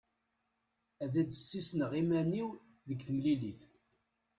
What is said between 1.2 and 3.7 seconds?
d-ssisneɣ iman-iw deg temlilit.